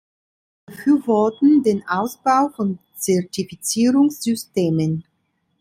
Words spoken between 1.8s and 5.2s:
Ausbau von Zertifizierungssystemen.